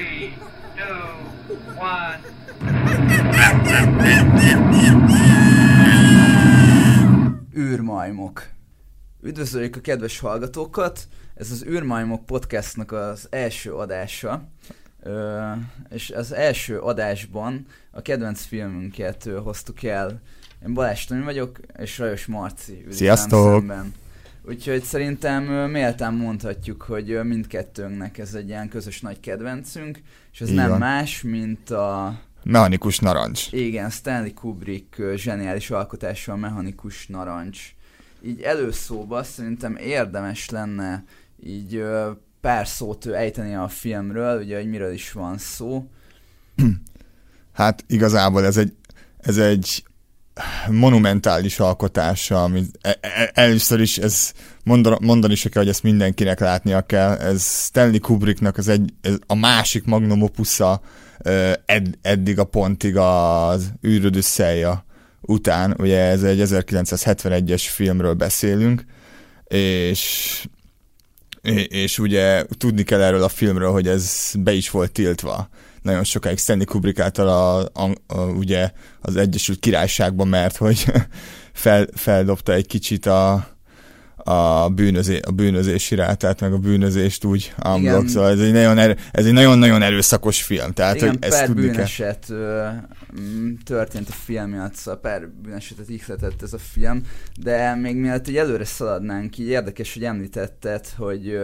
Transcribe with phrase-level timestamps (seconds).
[0.00, 0.32] Three,
[0.76, 0.96] two,
[1.78, 2.20] one.
[7.56, 8.42] űrmajmok.
[9.22, 11.08] Üdvözöljük a kedves hallgatókat!
[11.34, 14.48] Ez az űrmajmok podcastnak az első adása.
[15.02, 15.40] Ö,
[15.90, 20.20] és az első adásban a kedvenc filmünket ö, hoztuk el.
[20.66, 22.82] Én Balázs Tomi vagyok, és Rajos Marci.
[22.86, 23.58] ül Sziasztok!
[23.58, 23.94] Szemben.
[24.42, 30.00] Úgyhogy szerintem méltán mondhatjuk, hogy mindkettőnknek ez egy ilyen közös nagy kedvencünk,
[30.32, 33.52] és ez Így nem más, mint a Mechanikus narancs.
[33.52, 37.74] igen, Stanley Kubrick zseniális alkotása a mechanikus narancs.
[38.22, 41.04] Így előszóba szerintem érdemes lenne
[41.42, 41.84] így
[42.40, 45.88] pár szót ejteni a filmről, ugye, hogy miről is van szó.
[47.52, 48.74] Hát igazából ez egy,
[49.18, 49.84] ez egy
[50.70, 54.32] monumentális alkotása, ami e- e- először is ez
[54.64, 57.12] mondani, mondani se kell, hogy ezt mindenkinek látnia kell.
[57.12, 60.80] Ez Stanley Kubricknak az egy, ez a másik magnum opusza
[61.66, 64.84] ed, eddig a pontig az űrödüsszelja
[65.20, 65.74] után.
[65.78, 68.84] Ugye ez egy 1971-es filmről beszélünk,
[69.48, 70.44] és
[71.68, 75.48] és ugye tudni kell erről a filmről, hogy ez be is volt tiltva
[75.82, 80.84] nagyon sokáig Stanley Kubrick által a, a, a, ugye az Egyesült Királyságban, mert hogy
[81.52, 83.46] fel, feldobta egy kicsit a,
[84.24, 88.96] a, bűnözé, a bűnözési rátát, meg a bűnözést úgy unblock, szóval ez egy, nagyon erő,
[89.10, 91.72] ez egy nagyon-nagyon erőszakos film, tehát Igen, hogy ezt pár tudni kell.
[91.72, 92.66] bűneset ö,
[93.20, 97.00] mm, történt a film miatt, szóval pár bűnesetet ihletett ez a film,
[97.40, 101.38] de még mielőtt így előre szaladnánk, így érdekes, hogy említetted, hogy,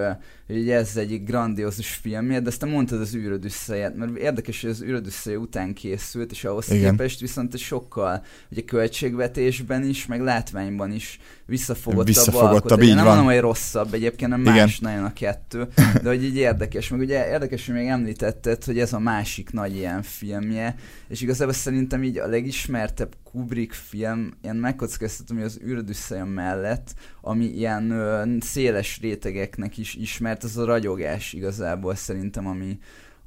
[0.47, 5.39] hogy ez egyik grandiózus filmje, de aztán mondtad az űrödüsszejet, mert érdekes, hogy az űrödüsszeje
[5.39, 6.91] után készült, és ahhoz Igen.
[6.91, 13.15] képest viszont sokkal ugye költségvetésben is, meg látványban is visszafogottabb, Visszafogottabb, így Nem van.
[13.15, 15.69] mondom, hogy rosszabb, egyébként nem más nagyon a kettő,
[16.03, 19.77] de hogy így érdekes, meg ugye érdekes, hogy még említetted, hogy ez a másik nagy
[19.77, 20.75] ilyen filmje,
[21.09, 27.45] és igazából szerintem így a legismertebb Kubrick film, én megkockáztatom, hogy az űrödüsszeje mellett, ami
[27.45, 32.79] ilyen ö, széles rétegeknek is ismert, az a ragyogás igazából szerintem, ami,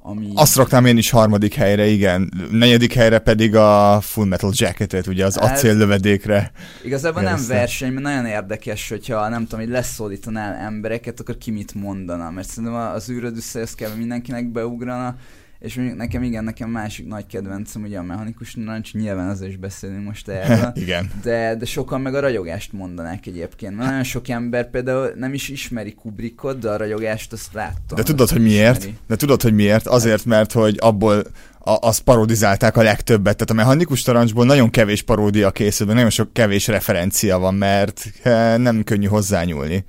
[0.02, 2.32] ami Azt raknám én is harmadik helyre, igen.
[2.50, 6.52] Negyedik helyre pedig a Full Metal Jacketet, ugye az Hát- acéllövedékre.
[6.84, 11.74] Igazából nem verseny, mert nagyon érdekes, hogyha nem tudom, hogy leszólítanál embereket, akkor ki mit
[11.74, 15.16] mondana, mert szerintem az űrödüsszehez kell mindenkinek beugrana,
[15.60, 19.56] és mondjuk nekem igen, nekem másik nagy kedvencem, ugye a mechanikus narancs, nyilván azért is
[19.56, 21.10] beszélünk most erről, igen.
[21.22, 25.48] de, de sokan meg a ragyogást mondanák egyébként, mert nagyon sok ember például nem is
[25.48, 27.96] ismeri Kubrickot, de a ragyogást azt láttam.
[27.96, 28.78] De tudod, hogy miért?
[28.78, 28.96] ismeri.
[29.06, 29.86] De tudod, hogy miért?
[29.86, 31.24] Azért, mert hogy abból
[31.58, 33.36] a, azt parodizálták a legtöbbet.
[33.36, 38.58] Tehát a mechanikus tarancsból nagyon kevés paródia készül, nagyon sok kevés referencia van, mert eh,
[38.58, 39.84] nem könnyű hozzányúlni.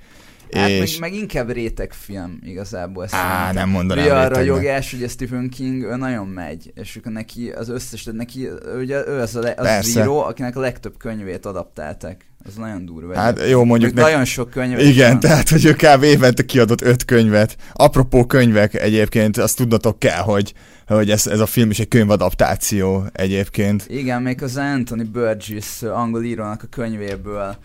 [0.56, 0.98] Hát és...
[0.98, 3.06] meg, meg inkább rétegfilm igazából.
[3.10, 4.38] Á, nem mondanám Ugye a rétegnek.
[4.38, 8.48] ragyogás, ugye Stephen King, ő nagyon megy, és akkor neki az összes, tehát neki,
[8.78, 12.26] ugye ő az, a le, az író, akinek a legtöbb könyvét adaptálták.
[12.46, 13.14] Az nagyon durva.
[13.14, 14.10] Hát jó, mondjuk Meg nek...
[14.12, 15.20] nagyon sok könyve Igen, van.
[15.20, 16.02] tehát, hogy ő kb.
[16.02, 17.56] évente kiadott öt könyvet.
[17.72, 20.54] Apropó könyvek egyébként, azt tudnatok kell, hogy,
[20.86, 23.84] hogy ez, ez a film is egy könyvadaptáció egyébként.
[23.88, 27.56] Igen, még az Anthony Burgess angol írónak a könyvéből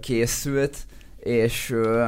[0.00, 0.76] készült,
[1.26, 2.04] és ö,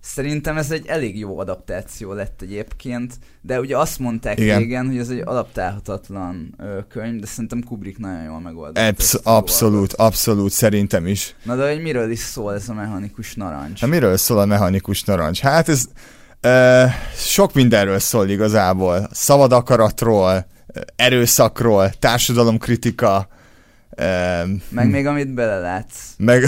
[0.00, 4.58] szerintem ez egy elég jó adaptáció lett egyébként, de ugye azt mondták Igen.
[4.58, 8.86] régen, hogy ez egy adaptálhatatlan ö, könyv, de szerintem Kubrick nagyon jól megoldotta.
[8.86, 9.42] Absz- ezt a dolgot.
[9.42, 11.34] abszolút, abszolút, szerintem is.
[11.42, 13.80] Na de hogy miről is szól ez a mechanikus narancs?
[13.80, 15.40] Hát miről szól a mechanikus narancs?
[15.40, 15.84] Hát ez
[16.42, 19.08] uh, sok mindenről szól igazából.
[19.12, 23.28] Szabad akaratról, ö, erőszakról, társadalomkritika,
[23.90, 26.14] uh, Meg még amit belelátsz.
[26.18, 26.42] meg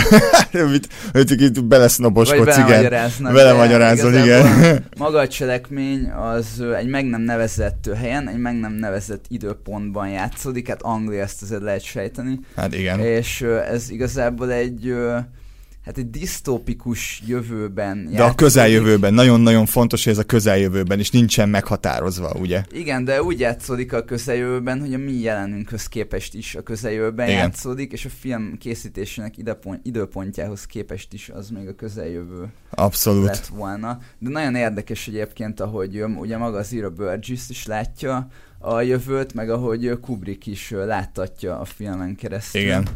[0.52, 2.66] mit, mit, itt belesznoboskodsz, igen.
[2.66, 3.32] belemagyaráznak.
[3.32, 4.84] Vele de magyarázol, igazából igen.
[4.98, 10.68] Maga a cselekmény az egy meg nem nevezett helyen, egy meg nem nevezett időpontban játszódik,
[10.68, 12.40] hát Anglia ezt azért lehet sejteni.
[12.56, 13.00] Hát igen.
[13.00, 14.94] És ez igazából egy,
[15.88, 21.48] hát egy disztópikus jövőben De a közeljövőben, nagyon-nagyon fontos, hogy ez a közeljövőben is nincsen
[21.48, 22.62] meghatározva, ugye?
[22.70, 27.38] Igen, de úgy játszódik a közeljövőben, hogy a mi jelenünkhöz képest is a közeljövőben Igen.
[27.38, 33.24] játszódik, és a film készítésének idepont, időpontjához képest is az még a közeljövő Abszolút.
[33.24, 33.98] lett volna.
[34.18, 39.50] De nagyon érdekes egyébként, ahogy ugye maga az író Burgess is látja a jövőt, meg
[39.50, 42.60] ahogy Kubrick is láttatja a filmen keresztül.
[42.60, 42.88] Igen.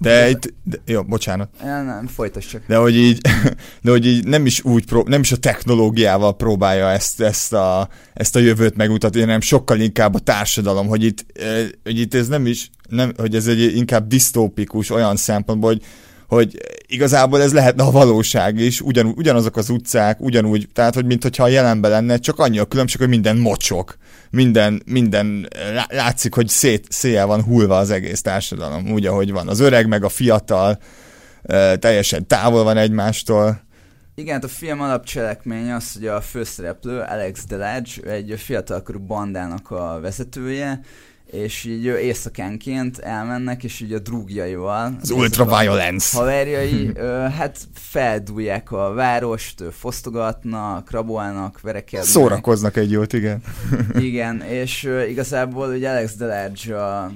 [0.00, 1.48] De itt, de, jó, bocsánat.
[1.64, 2.62] Ja, nem, folytasd csak.
[2.66, 3.20] De hogy így,
[3.82, 7.88] de hogy így nem is úgy, pró- nem is a technológiával próbálja ezt, ezt, a,
[8.12, 12.28] ezt a jövőt megmutatni, hanem sokkal inkább a társadalom, hogy itt, eh, hogy itt ez
[12.28, 15.82] nem is, nem, hogy ez egy inkább disztópikus olyan szempontból, hogy,
[16.30, 16.56] hogy
[16.86, 21.48] igazából ez lehetne a valóság is, ugyan, ugyanazok az utcák, ugyanúgy, tehát, hogy mintha a
[21.48, 23.96] jelenben lenne, csak annyi a különbség, hogy minden mocsok,
[24.30, 25.48] minden, minden
[25.88, 29.48] látszik, hogy szét, széjjel van hullva az egész társadalom, úgy, ahogy van.
[29.48, 30.78] Az öreg meg a fiatal
[31.78, 33.60] teljesen távol van egymástól.
[34.14, 39.98] Igen, hát a film alapcselekmény az, hogy a főszereplő Alex Deladge egy fiatalkorú bandának a
[40.02, 40.80] vezetője,
[41.32, 44.96] és így éjszakánként elmennek, és így a drugjaival.
[45.00, 46.16] Az ultraviolence.
[46.16, 46.92] Haverjai,
[47.38, 52.08] hát feldúlják a várost, fosztogatnak, rabolnak, verekednek.
[52.08, 53.42] Szórakoznak egy jót, igen.
[53.94, 57.12] igen, és igazából ugye Alex Delarge a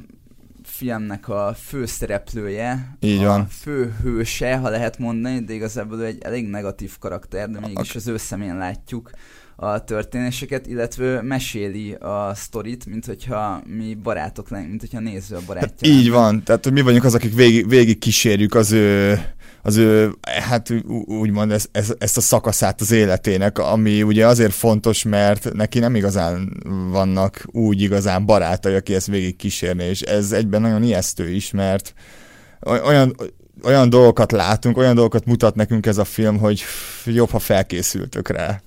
[0.65, 3.41] filmnek a főszereplője, Így van.
[3.41, 8.17] a főhőse, ha lehet mondani, de igazából egy elég negatív karakter, de mégis az ő
[8.17, 9.11] szemén látjuk
[9.57, 15.41] a történéseket, illetve meséli a sztorit, mint hogyha mi barátok lennénk, mint hogyha néző a
[15.47, 15.69] barátja.
[15.69, 19.19] Hát így van, tehát mi vagyunk az, akik végig, végig kísérjük az ő,
[19.63, 20.71] az ő, hát
[21.05, 25.95] úgymond ez, ez, ezt a szakaszát az életének, ami ugye azért fontos, mert neki nem
[25.95, 31.51] igazán vannak úgy igazán barátai, aki ezt végig kísérné, és ez egyben nagyon ijesztő is,
[31.51, 31.95] mert
[32.85, 33.17] olyan,
[33.63, 36.63] olyan dolgokat látunk, olyan dolgokat mutat nekünk ez a film, hogy
[37.05, 38.61] jobb, ha felkészültök rá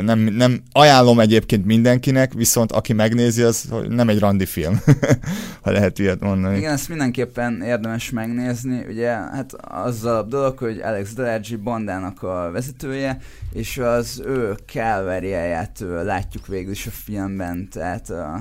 [0.00, 4.80] nem, nem ajánlom egyébként mindenkinek, viszont aki megnézi, az nem egy randi film,
[5.62, 6.56] ha lehet ilyet mondani.
[6.56, 8.84] Igen, ezt mindenképpen érdemes megnézni.
[8.88, 13.18] Ugye, hát az a dolog, hogy Alex Delargy bandának a vezetője,
[13.52, 18.40] és az ő kálváriáját látjuk végül is a filmben, tehát a,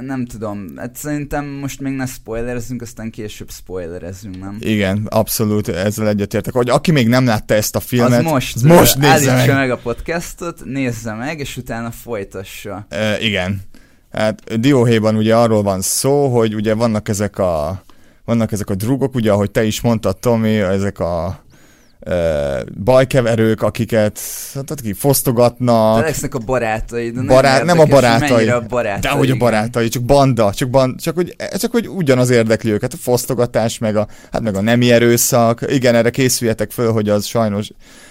[0.00, 4.56] nem tudom, hát szerintem most még ne spoilerezünk, aztán később spoilerezünk, nem?
[4.60, 6.52] Igen, abszolút ezzel egyetértek.
[6.52, 9.54] Hogy aki még nem látta ezt a filmet, az most, most nézze meg.
[9.54, 12.86] meg a podcastot, nézze meg, és utána folytassa.
[12.88, 13.60] E, igen.
[14.10, 17.84] Hát Dióhéjban ugye arról van szó, hogy ugye vannak ezek a
[18.24, 21.44] vannak ezek a drugok, ugye ahogy te is mondtad, Tomi, ezek a
[22.84, 24.20] bajkeverők, akiket
[24.54, 26.00] hát, akik fosztogatnak.
[26.00, 27.10] De lesznek a barátai.
[27.10, 28.48] De Barát, nem, nem a barátai.
[28.48, 29.00] A barátai.
[29.00, 32.92] De hogy a barátai, csak banda, csak, band, csak, hogy, csak hogy ugyanaz érdekli őket,
[32.92, 35.64] a fosztogatás, meg a, hát meg a nemi erőszak.
[35.68, 37.70] Igen, erre készüljetek föl, hogy az sajnos,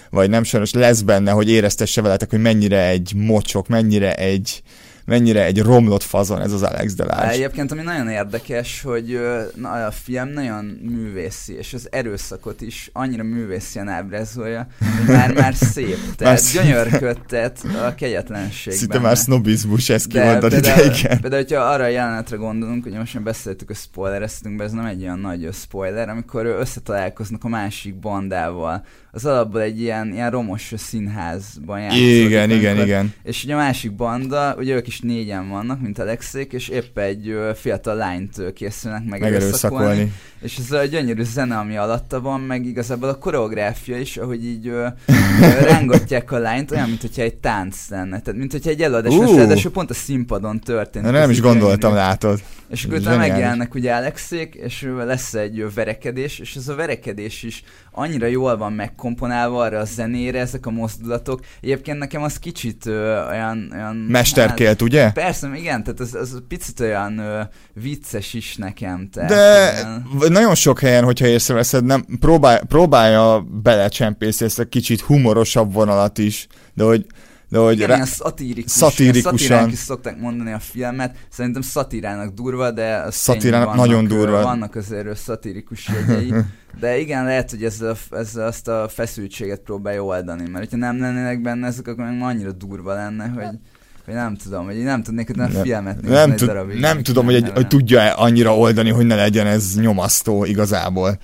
[0.09, 4.61] vagy nem sajnos lesz benne, hogy éreztesse veletek, hogy mennyire egy mocsok, mennyire egy,
[5.05, 7.29] mennyire egy romlott fazon ez az Alex Delage.
[7.29, 9.19] Egyébként ami nagyon érdekes, hogy
[9.55, 15.55] na, a film nagyon művészi, és az erőszakot is annyira művészien ábrázolja, hogy már, már
[15.55, 15.97] szép.
[16.15, 18.73] Tehát már gyönyörködtet a kegyetlenség.
[18.73, 21.19] Szinte már sznobizmus ezt kimondani, de, de, igen.
[21.21, 24.85] De hogyha arra a jelenetre gondolunk, hogy most már beszéltük, hogy spoilereztünk be, ez nem
[24.85, 28.85] egy olyan nagy spoiler, amikor összetalálkoznak a másik bandával,
[29.15, 31.99] az alapból egy ilyen, ilyen romos színházban játszott.
[31.99, 33.13] Igen, igen, igen.
[33.23, 37.35] És ugye a másik banda, ugye ők is négyen vannak, mint Alexék, és épp egy
[37.55, 40.13] fiatal lányt készülnek meg megerőszakolni.
[40.41, 44.67] És ez a gyönyörű zene, ami alatta van, meg igazából a koreográfia is, ahogy így
[44.67, 44.87] ö,
[45.69, 48.19] rángatják a lányt, olyan, mint hogyha egy tánc lenne.
[48.19, 49.35] Tehát, mint hogyha egy előadás, uh.
[49.35, 51.11] ráadásul pont a színpadon történt.
[51.11, 52.41] Nem is gondoltam, látod.
[52.69, 57.63] És akkor utána megjelennek ugye Alexék, és lesz egy verekedés, és ez a verekedés is
[57.91, 61.39] annyira jól van megkomponálva arra a zenére, ezek a mozdulatok.
[61.61, 63.69] Egyébként nekem az kicsit ö, olyan...
[63.73, 65.11] olyan Mesterkélt, hát, ugye?
[65.11, 67.41] Persze, igen, tehát az, az picit olyan ö,
[67.73, 69.09] vicces is nekem.
[69.09, 70.31] Tehát, De olyan...
[70.31, 76.47] nagyon sok helyen, hogyha észreveszed, nem, próbál, próbálja belecsempészni ezt a kicsit humorosabb vonalat is,
[76.73, 77.05] de hogy
[77.49, 78.03] de hogy Igen, rá...
[78.03, 79.69] szatirikus, szatírikusan.
[79.69, 81.15] is szokták mondani a filmet.
[81.29, 84.41] Szerintem szatirának durva, de a szatirának vannak, nagyon durva.
[84.41, 86.33] Vannak azért szatirikus jegyei.
[86.79, 91.41] De igen, lehet, hogy ezzel, ezzel azt a feszültséget próbálja oldani, mert ha nem lennének
[91.41, 93.57] benne ezek, akkor meg annyira durva lenne, hogy
[94.05, 97.35] hogy nem tudom, hogy nem tudnék a filmet nézni nem, tud, darabig, nem tudom, hogy,
[97.35, 101.17] egy, hogy tudja-e annyira oldani, hogy ne legyen ez nyomasztó igazából.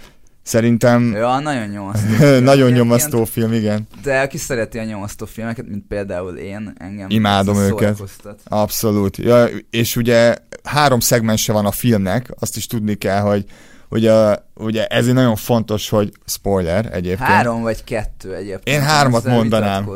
[0.43, 1.11] Szerintem...
[1.15, 2.39] Ja, nagyon nyomasztó.
[2.51, 3.87] nagyon nyomasztó ilyen, film, igen.
[4.03, 7.99] De aki szereti a nyomasztó filmeket, mint például én, engem Imádom őket.
[8.43, 9.17] Abszolút.
[9.17, 13.45] Ja, és ugye három szegmense van a filmnek, azt is tudni kell, hogy
[13.89, 17.29] ugye, ugye ez egy nagyon fontos, hogy spoiler egyébként.
[17.29, 18.77] Három vagy kettő egyébként.
[18.77, 19.89] Én háromat mondanám.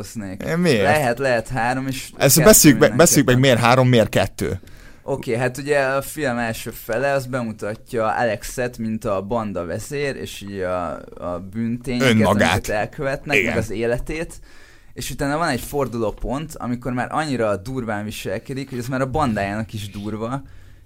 [0.48, 0.84] Én miért?
[0.84, 4.60] Lehet, lehet három, és Ezt beszéljük, be, beszéljük meg, miért három, miért kettő.
[5.08, 10.16] Oké, okay, hát ugye a film első fele az bemutatja Alexet, mint a banda vezér,
[10.16, 12.52] és így a, a bűntényeket, Önmagát.
[12.52, 13.50] amiket elkövetnek, Igen.
[13.50, 14.40] meg az életét.
[14.94, 19.74] És utána van egy fordulópont, amikor már annyira durván viselkedik, hogy ez már a bandájának
[19.74, 20.42] is durva,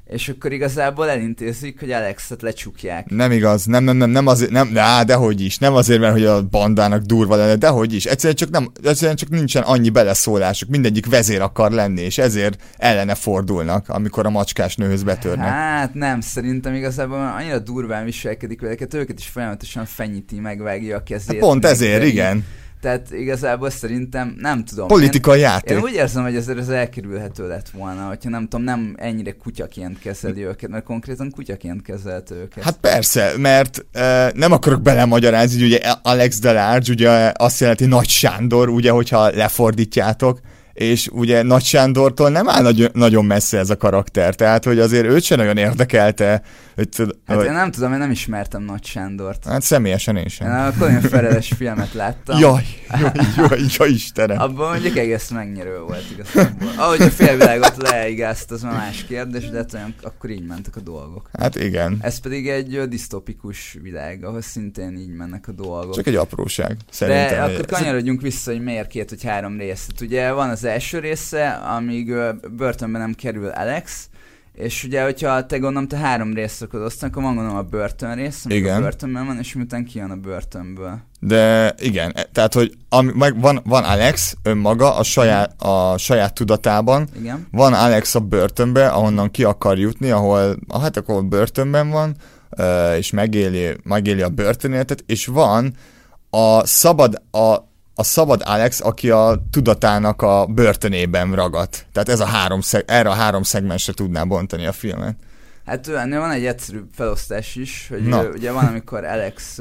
[0.10, 3.10] és akkor igazából elintézik, hogy Alexet lecsukják.
[3.10, 6.25] Nem igaz, nem, nem, nem, nem azért, nem, á, dehogy is, nem azért, mert hogy
[6.25, 11.06] a bandának durva lenne, dehogy is, egyszerűen csak, nem, egyszerűen csak nincsen annyi beleszólásuk, mindegyik
[11.06, 15.48] vezér akar lenni, és ezért ellene fordulnak, amikor a macskás nőhöz betörnek.
[15.48, 21.28] Hát nem, szerintem igazából annyira durván viselkedik veleket, őket is folyamatosan fenyíti, megvágja a kezét.
[21.28, 22.46] Hát pont ezért, igen.
[22.81, 24.88] Tehát igazából szerintem, nem tudom.
[24.88, 25.77] Politikai én, játék.
[25.77, 30.00] Én úgy érzem, hogy ezért ez elkerülhető lett volna, hogyha nem tudom, nem ennyire kutyaként
[30.00, 32.63] kezeli őket, mert konkrétan kutyaként kezelte őket.
[32.63, 38.69] Hát persze, mert e, nem akarok belemagyarázni, ugye Alex Delarge, ugye azt jelenti Nagy Sándor,
[38.69, 40.39] ugye, hogyha lefordítjátok,
[40.74, 45.05] és ugye Nagy Sándortól nem áll nagy, nagyon messze ez a karakter, tehát hogy azért
[45.05, 46.41] őt sem nagyon érdekelte.
[46.79, 47.45] Hogy, tud, hát hogy...
[47.45, 49.45] én nem tudom, én nem ismertem Nagy Sándort.
[49.45, 50.48] Hát személyesen én sem.
[50.48, 52.39] Én a Colin Fereles filmet láttam.
[52.39, 52.63] Jaj,
[53.00, 54.39] jaj, jaj, jaj Istenem.
[54.39, 56.69] Abban mondjuk egész megnyerő volt igazából.
[56.77, 60.79] Ahogy a félvilágot leigázt, az már más kérdés, de hát olyan, akkor így mentek a
[60.79, 61.29] dolgok.
[61.39, 61.98] Hát igen.
[62.01, 65.95] Ez pedig egy disztopikus világ, ahol szintén így mennek a dolgok.
[65.95, 67.48] Csak egy apróság, szerintem.
[67.48, 70.01] De akkor kanyarodjunk vissza, hogy miért két vagy három részt.
[70.01, 72.13] Ugye van az első része, amíg
[72.51, 74.09] börtönben nem kerül Alex,
[74.60, 78.16] és ugye, hogyha te gondolom, te három részt akarod osztani, akkor van gondolom a börtön
[78.16, 78.78] rész, ami Igen.
[78.78, 81.00] a börtönben van, és miután kijön a börtönből.
[81.20, 86.34] De igen, e- tehát, hogy ami, meg van, van Alex önmaga a saját, a saját
[86.34, 87.48] tudatában, Igen?
[87.51, 92.16] van Alex a börtönbe, ahonnan ki akar jutni, ahol, ah, hát akkor börtönben van,
[92.98, 95.74] és megéli, megéli a börtönéletet, és van
[96.30, 97.56] a szabad, a,
[98.00, 101.86] a szabad Alex, aki a tudatának a börtönében ragadt.
[101.91, 105.15] Tehát ez a három szeg, erre a három szegmensre tudná bontani a filmet.
[105.65, 108.24] Hát ennél van egy egyszerű felosztás is, hogy Na.
[108.24, 109.60] ugye van, amikor Alex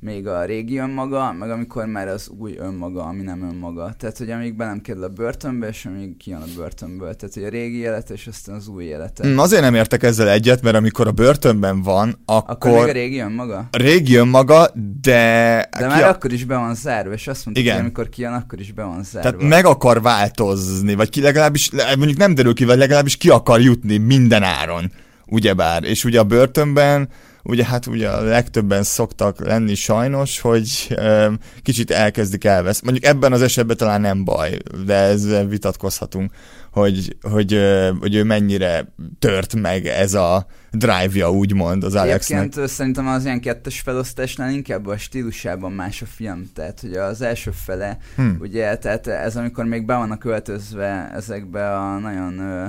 [0.00, 3.94] még a régi önmaga, meg amikor már az új önmaga, ami nem önmaga.
[3.98, 7.14] Tehát, hogy amíg be nem kerül a börtönbe, és amíg kijön a börtönből.
[7.14, 9.26] Tehát, hogy a régi élete, és aztán az új élete.
[9.28, 12.92] Mm, azért nem értek ezzel egyet, mert amikor a börtönben van, akkor, Akkor még a
[12.92, 13.56] régi önmaga?
[13.72, 14.68] a régi önmaga,
[15.00, 15.68] de...
[15.78, 17.74] De már a- akkor is be van zárva, és azt mondta, Igen.
[17.74, 19.30] hogy amikor kijön, akkor is be van zárva.
[19.30, 23.28] Tehát meg akar változni, vagy ki legalábbis, le- mondjuk nem derül ki, vagy legalábbis ki
[23.30, 24.92] akar jutni minden áron,
[25.26, 25.84] ugyebár.
[25.84, 27.08] És ugye a börtönben,
[27.48, 32.80] ugye hát ugye a legtöbben szoktak lenni sajnos, hogy um, kicsit elkezdik elvesz.
[32.80, 36.32] Mondjuk ebben az esetben talán nem baj, de ezzel vitatkozhatunk,
[36.72, 37.60] hogy, hogy,
[38.00, 42.38] hogy ő mennyire tört meg ez a drive-ja, úgymond az Alexnek.
[42.40, 47.20] Egyébként szerintem az ilyen kettes felosztásnál inkább a stílusában más a film, tehát hogy az
[47.20, 48.28] első fele, Hm.
[48.38, 52.66] ugye, tehát ez amikor még be vannak öltözve ezekbe a nagyon ö,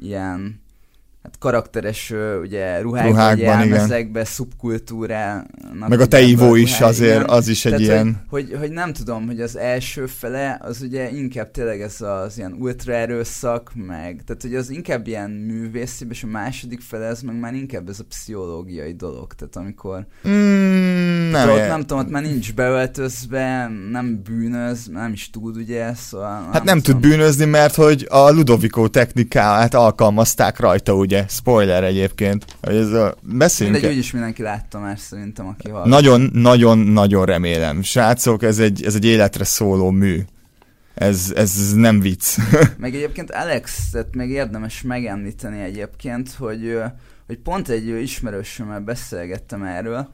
[0.00, 0.60] ilyen
[1.22, 3.80] hát karakteres ugye ruhákba, Ruhákban, Ruhákban, igen.
[3.80, 5.88] ezekbe szubkultúrának.
[5.88, 7.28] Meg a ugye teívó is ruhák, azért, igen.
[7.28, 8.24] az is egy Tehát, ilyen...
[8.28, 12.38] Hogy, hogy, hogy nem tudom, hogy az első fele az ugye inkább tényleg ez az
[12.38, 17.22] ilyen ultra erőszak, meg, tehát hogy az inkább ilyen művészi, és a második fele ez
[17.22, 20.77] meg már inkább ez a pszichológiai dolog, tehát amikor Mm,
[21.30, 25.94] nem, nem, ott nem tudom, ott már nincs beöltözve, nem bűnöz, nem is tud ugye,
[25.94, 31.24] szóval Hát nem tud bűnözni, mert hogy a Ludovico technikát alkalmazták rajta, ugye?
[31.28, 32.44] Spoiler egyébként.
[32.62, 33.14] Hogy ez a...
[33.22, 33.78] Beszéljünk.
[33.78, 35.88] Mindegy, úgyis mindenki látta már szerintem, aki hallgat.
[35.88, 37.82] Nagyon, nagyon, nagyon remélem.
[37.82, 40.20] Srácok, ez egy, ez egy életre szóló mű.
[40.94, 42.36] Ez, ez nem vicc.
[42.78, 46.78] Meg egyébként Alex-et még érdemes megemlíteni egyébként, hogy,
[47.26, 50.08] hogy pont egy ismerősömmel beszélgettem erről,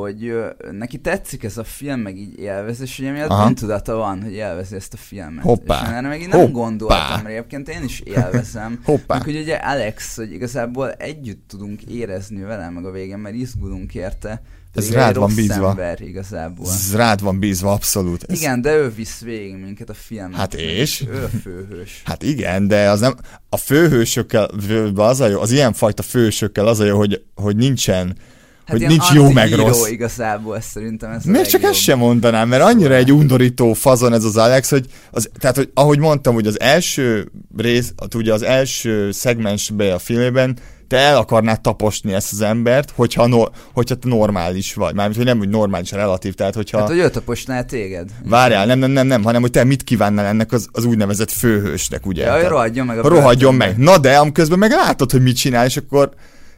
[0.00, 0.34] hogy
[0.70, 4.74] neki tetszik ez a film, meg így élvez, és ugye miatt öntudata van, hogy élvezi
[4.74, 5.44] ezt a filmet.
[5.44, 5.80] Hoppá.
[5.82, 6.52] És én erre meg így nem Hoppá.
[6.52, 8.80] gondoltam, mert egyébként én is élvezem.
[8.84, 9.14] Hoppá.
[9.14, 13.94] Meg hogy ugye Alex, hogy igazából együtt tudunk érezni vele, meg a végén, mert izgulunk
[13.94, 14.42] érte.
[14.74, 15.68] Ez rád van bízva.
[15.68, 16.66] ember igazából.
[16.66, 18.24] Ez rád van bízva, abszolút.
[18.28, 20.36] Ez, Igen, de ő visz végig minket a filmet.
[20.36, 21.04] Hát és?
[21.10, 22.02] Ő a főhős.
[22.04, 23.14] Hát igen, de az nem,
[23.48, 24.50] a főhősökkel,
[24.94, 28.16] az a jó, az ilyenfajta főhősökkel az a jó, hogy, hogy nincsen,
[28.66, 29.88] hogy ilyen nincs jó meg rossz.
[29.88, 34.36] igazából szerintem ez Miért csak ezt sem mondanám, mert annyira egy undorító fazon ez az
[34.36, 39.10] Alex, hogy az, tehát, hogy ahogy mondtam, hogy az első rész, hát ugye az első
[39.12, 40.56] szegmensben a filmében
[40.88, 44.94] te el akarnád taposni ezt az embert, hogyha, no, hogyha te normális vagy.
[44.94, 46.78] Mármint, hogy nem úgy normális, relatív, tehát hogyha...
[46.78, 48.08] Hát, hogy ő taposnál téged.
[48.24, 52.06] Várjál, nem, nem, nem, nem, hanem hogy te mit kívánnál ennek az, az úgynevezett főhősnek,
[52.06, 52.24] ugye?
[52.24, 53.76] Ja, hogy rohadjon meg a rohadjon meg.
[53.76, 56.10] Na de, amközben meg látod, hogy mit csinál, és akkor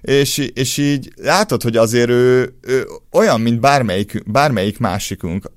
[0.06, 5.50] és, és így látod, hogy azért ő, ő olyan, mint bármelyik, bármelyik másikunk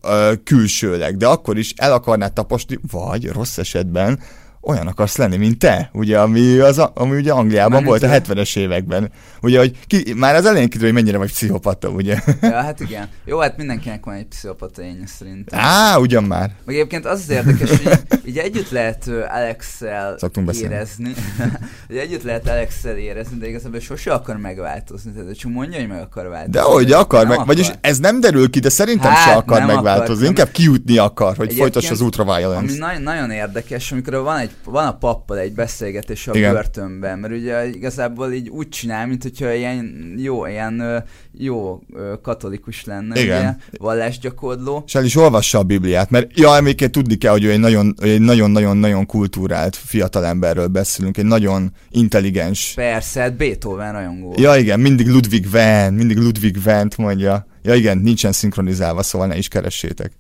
[0.44, 4.20] külsőleg, de akkor is el akarná taposni, vagy rossz esetben
[4.62, 8.22] olyan akarsz lenni, mint te, ugye, ami, az, ami ugye Angliában Mármint volt a ő-
[8.44, 9.12] 70-es években.
[9.42, 12.20] Ugye, hogy ki, már az elején kiderül, hogy mennyire vagy pszichopata, ugye.
[12.42, 13.08] Ja, hát igen.
[13.26, 15.60] Jó, hát mindenkinek van egy pszichopata énje szerintem.
[15.60, 16.52] Á, ugyan már.
[16.66, 20.18] Meg egyébként az az érdekes, hogy így együtt lehet Alex-el
[20.62, 21.14] érezni.
[21.88, 25.12] hogy együtt lehet Alex-el érezni, de igazából sose akar megváltozni.
[25.12, 26.52] Tehát csak mondja, hogy meg akar változni.
[26.52, 30.14] De hogy akar, meg, vagyis ez nem derül ki, de szerintem Hát, se akar megváltozni.
[30.14, 30.28] akar.
[30.28, 32.78] Inkább kijutni akar, hogy folytassa az Ami ultraviolence.
[32.78, 36.54] nagyon, nagyon érdekes, amikor van, egy, van a pappal egy beszélgetés a Igen.
[36.54, 41.04] börtönben, mert ugye igazából így úgy csinál, mint hogyha ilyen jó, ilyen
[41.38, 41.80] jó
[42.22, 43.40] katolikus lenne, Igen.
[43.40, 44.84] ugye, vallásgyakorló.
[44.86, 48.22] És el is olvassa a Bibliát, mert ja, emléket tudni kell, hogy egy ő egy
[48.22, 52.72] nagyon-nagyon-nagyon kultúrált fiatalemberről beszélünk, egy nagyon intelligens.
[52.76, 54.34] Persze, hát Beethoven rajongó.
[54.38, 57.48] Ja igen, mindig Ludwig van, mindig Ludwig Vent mondja.
[57.64, 60.12] Ja igen, nincsen szinkronizálva, szóval ne is keressétek.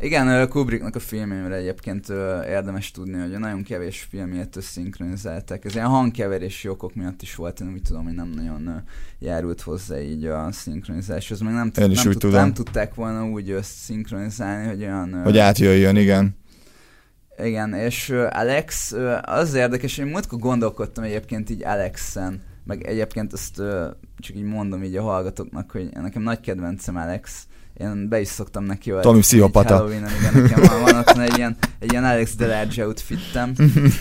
[0.00, 2.08] Igen, Kubricknak a filmjémre egyébként
[2.46, 5.64] érdemes tudni, hogy nagyon kevés filmjét összinkronizálták.
[5.64, 8.82] Ez ilyen hangkeverési okok miatt is volt, én úgy tudom, hogy nem nagyon
[9.18, 11.40] járult hozzá így a szinkronizáshoz.
[11.40, 12.40] Meg nem, tud, nem, tud, tudom.
[12.40, 15.22] nem tudták volna úgy összinkronizálni, hogy olyan...
[15.22, 16.36] Hogy átjöjjön, igen.
[17.44, 23.62] Igen, és Alex, az érdekes, hogy múltkor gondolkodtam egyébként így Alexen, meg egyébként azt
[24.18, 27.47] csak így mondom így a hallgatóknak, hogy nekem nagy kedvencem Alex,
[27.78, 29.76] én be is szoktam neki öltözni Tomi pszichopata.
[29.76, 33.52] Halloween-en, igen, nekem van, van otthon egy ilyen, egy ilyen Alex Delarge outfittem,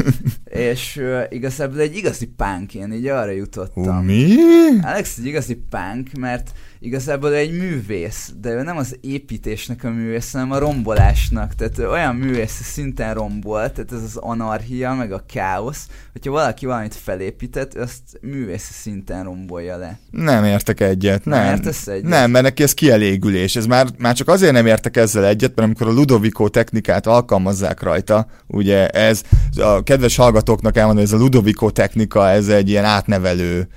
[0.46, 4.06] és ö, igazából egy igazi punk, én így arra jutottam.
[4.06, 4.36] mi?
[4.82, 10.32] Alex egy igazi punk, mert igazából egy művész, de ő nem az építésnek a művész,
[10.32, 11.56] hanem a rombolásnak.
[11.56, 16.96] Tehát olyan művész szinten rombol, tehát ez az anarchia, meg a káosz, hogyha valaki valamit
[16.96, 20.00] felépített, azt művész szinten rombolja le.
[20.12, 21.56] Nem értek egyet, Nem nem.
[21.56, 22.10] értesz egyet?
[22.10, 23.56] Nem, mert neki ez kielégülés.
[23.56, 27.82] Ez már, már csak azért nem értek ezzel egyet, mert amikor a Ludovico technikát alkalmazzák
[27.82, 29.22] rajta, ugye ez,
[29.56, 33.68] a kedves hallgatóknak elmondom, hogy ez a Ludovico technika, ez egy ilyen átnevelő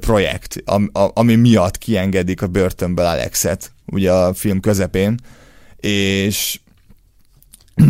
[0.00, 0.62] projekt,
[0.92, 5.14] ami miatt kiengedik a börtönből Alexet, ugye a film közepén,
[5.80, 6.60] és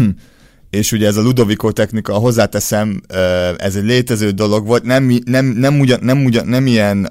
[0.71, 3.01] és ugye ez a Ludovico technika, hozzáteszem,
[3.57, 7.09] ez egy létező dolog volt, nem, nem, nem, ugyan, nem, ugyan, nem ilyen,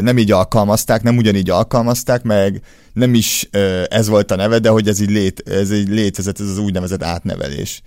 [0.00, 2.60] nem így alkalmazták, nem ugyanígy alkalmazták, meg
[2.92, 3.48] nem is
[3.88, 7.02] ez volt a neve, de hogy ez így, lét, ez így létezett, ez az úgynevezett
[7.02, 7.82] átnevelés.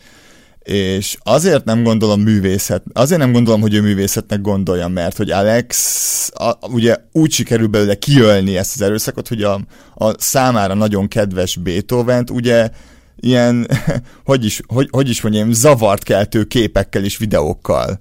[0.68, 6.32] És azért nem gondolom művészet, azért nem gondolom, hogy ő művészetnek gondolja, mert hogy Alex
[6.34, 9.60] a, ugye úgy sikerül belőle kiölni ezt az erőszakot, hogy a,
[9.96, 12.70] a számára nagyon kedves Beethoven-t ugye
[13.16, 13.68] ilyen,
[14.26, 18.00] hogy is, hogy, hogy is mondjam, zavart keltő képekkel és videókkal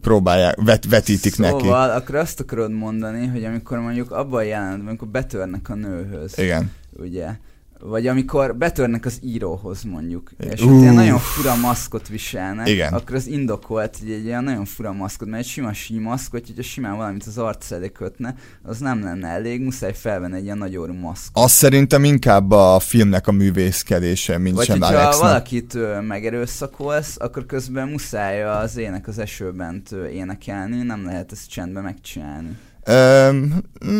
[0.00, 1.68] próbálják, vet, vetítik szóval, neki.
[1.68, 6.72] akkor azt akarod mondani, hogy amikor mondjuk abban a jelenetben, amikor betörnek a nőhöz, Igen.
[6.92, 7.26] ugye,
[7.80, 10.70] vagy amikor betörnek az íróhoz mondjuk, és Uff.
[10.70, 12.92] ott ilyen nagyon fura maszkot viselnek, Igen.
[12.92, 16.96] akkor az indokolt, hogy egy ilyen nagyon fura maszkot, mert egy sima símaszkot, hogyha simán
[16.96, 21.30] valamit az arc elé kötne, az nem lenne elég, muszáj felvenni egy ilyen nagyorú maszk.
[21.32, 25.22] Azt szerintem inkább a filmnek a művészkedése, mint Vagy sem hogyha Alexnak.
[25.22, 32.56] valakit megerőszakolsz, akkor közben muszáj az ének az esőben énekelni, nem lehet ezt csendben megcsinálni.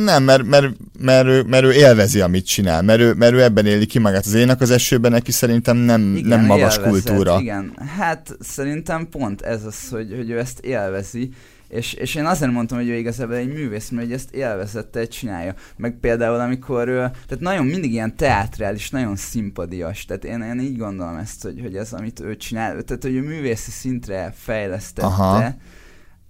[0.05, 0.66] Nem, mert, mert,
[0.98, 4.27] mert, ő, mert ő élvezi, amit csinál, mert ő, mert ő ebben éli ki magát.
[4.27, 7.40] Az ének az esőben neki szerintem nem, Igen, nem magas élvezet, kultúra.
[7.40, 11.31] Igen, hát szerintem pont ez az, hogy, hogy ő ezt élvezi,
[11.68, 15.55] és, és én azért mondtam, hogy ő igazából egy művész, mert hogy ezt élvezettel csinálja.
[15.77, 20.05] Meg például, amikor ő, tehát nagyon mindig ilyen teátrális, nagyon szimpadias.
[20.05, 23.22] Tehát én, én így gondolom ezt, hogy, hogy ez, amit ő csinál, tehát hogy ő
[23.22, 25.55] művészi szintre fejlesztette Aha.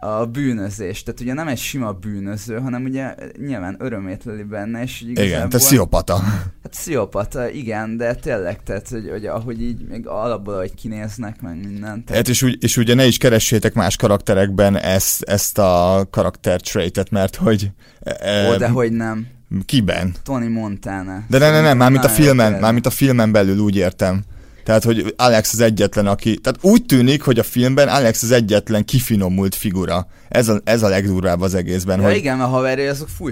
[0.01, 1.05] A bűnözést.
[1.05, 3.15] Tehát ugye nem egy sima bűnöző, hanem ugye
[3.47, 5.37] nyilván örömét leli benne, és így igazából...
[5.37, 6.19] Igen, te sziopata.
[6.19, 11.55] Hát pszichopata, igen, de tényleg, tehát, hogy, hogy ahogy így, még alapból, ahogy kinéznek, meg
[11.55, 12.05] minden.
[12.05, 16.61] Tehát, Hát és, úgy, és ugye ne is keressétek más karakterekben ezt, ezt a karakter
[16.61, 17.71] traitet, mert hogy...
[18.01, 19.27] e, ó, de hogy nem.
[19.67, 20.15] Kiben?
[20.23, 21.25] Tony Montana.
[21.29, 24.25] De ne, ne, ne, mármint a filmen, mármint a filmen belül úgy értem.
[24.69, 26.39] Tehát, hogy Alex az egyetlen, aki...
[26.39, 30.07] Tehát úgy tűnik, hogy a filmben Alex az egyetlen kifinomult figura.
[30.29, 33.31] Ez a, ez a legdurvább az egészben, Ja, hogy igen, a haverjai azok full.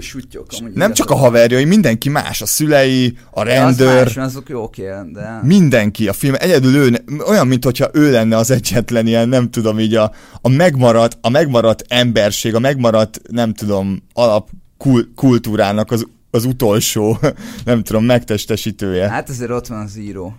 [0.59, 4.49] Amúgy nem csak a haverjai, mindenki más, a szülei, a De az rendőr, más, azok
[4.49, 5.39] jók ilyen, de...
[5.43, 9.95] mindenki a film, egyedül ő, olyan, mintha ő lenne az egyetlen ilyen, nem tudom, így
[9.95, 16.45] a, a megmaradt, a megmaradt emberség, a megmaradt, nem tudom, alap kul, kultúrának az, az
[16.45, 17.17] utolsó,
[17.65, 19.09] nem tudom, megtestesítője.
[19.09, 20.35] Hát azért ott van az író.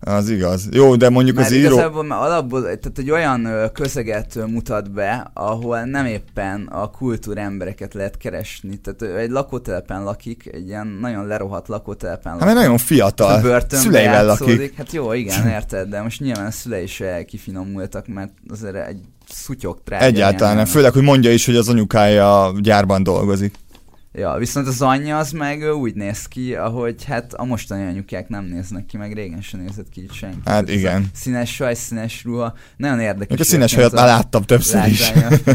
[0.00, 0.68] Az igaz.
[0.70, 1.66] Jó, de mondjuk Mert az író...
[1.72, 8.16] igazából alapból, tehát egy olyan közeget mutat be, ahol nem éppen a kultúr embereket lehet
[8.16, 8.76] keresni.
[8.76, 12.54] Tehát egy lakótelepen lakik, egy ilyen nagyon lerohadt lakótelepen Hát lakik.
[12.54, 13.40] mert nagyon fiatal.
[13.40, 14.56] Börtönbe Szüleivel játszódik.
[14.58, 14.76] lakik.
[14.76, 19.78] Hát jó, igen, érted, de most nyilván a szülei se kifinomultak, mert azért egy szutyok
[19.84, 20.04] drága.
[20.04, 20.64] Egyáltalán nem.
[20.64, 23.54] Főleg, hogy mondja is, hogy az anyukája gyárban dolgozik.
[24.12, 28.44] Ja, viszont az anyja az meg úgy néz ki, ahogy hát a mostani anyukák nem
[28.44, 30.36] néznek ki, meg régen sem nézett ki így senki.
[30.36, 31.10] Hát Tehát igen.
[31.14, 33.28] Színes saj, színes ruha, nagyon érdekes.
[33.28, 35.12] Még a színes hajat már láttam többször is.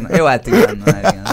[0.10, 1.26] Jó, hát igen, már igen.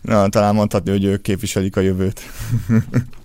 [0.00, 2.20] Na, talán mondhatni, hogy ők képviselik a jövőt.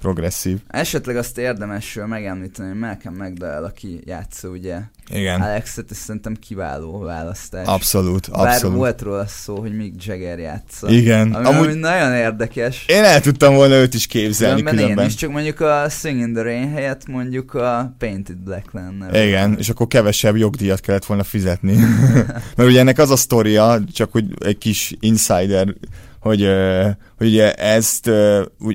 [0.00, 0.58] Progresszív.
[0.68, 4.78] Esetleg azt érdemes megemlíteni, hogy Malcolm McDowell, aki játszó ugye
[5.12, 5.40] Igen.
[5.40, 7.66] Alexet, és szerintem kiváló választás.
[7.66, 8.76] Abszolút, Bár abszolút.
[8.76, 10.88] volt róla szó, hogy Mick Jagger játsza.
[10.90, 11.32] Igen.
[11.32, 12.84] Ami, Amúgy ami nagyon érdekes.
[12.88, 15.06] én el tudtam volna őt is képzelni Különben én különben.
[15.06, 19.26] is, csak mondjuk a Sing in the Rain helyett mondjuk a Painted Black lenne.
[19.26, 21.74] Igen, és akkor kevesebb jogdíjat kellett volna fizetni.
[22.56, 25.74] Mert ugye ennek az a sztoria, csak hogy egy kis insider,
[26.20, 26.48] hogy,
[27.16, 28.10] hogy ugye ezt,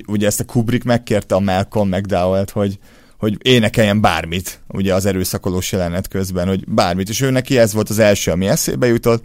[0.08, 2.80] ugye ezt a Kubrick megkérte a Malcolm McDowell-t, hogy,
[3.18, 7.90] hogy énekeljen bármit, ugye az erőszakolós jelenet közben, hogy bármit, és ő neki ez volt
[7.90, 9.24] az első, ami eszébe jutott,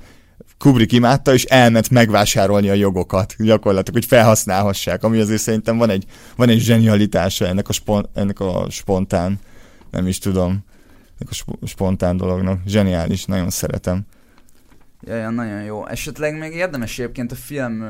[0.58, 6.04] Kubrick imádta, és elment megvásárolni a jogokat, gyakorlatilag, hogy felhasználhassák, ami azért szerintem van egy,
[6.36, 9.38] van egy zsenialitása ennek a, spon, ennek a spontán,
[9.90, 10.64] nem is tudom,
[11.18, 12.60] ennek a sp- spontán dolognak.
[12.66, 14.06] Zseniális, nagyon szeretem.
[15.02, 15.86] Ja, ja, nagyon jó.
[15.86, 17.84] Esetleg még érdemes egyébként a film